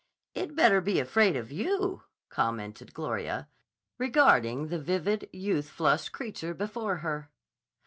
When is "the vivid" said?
4.69-5.29